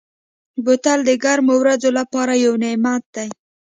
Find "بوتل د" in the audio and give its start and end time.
0.63-1.11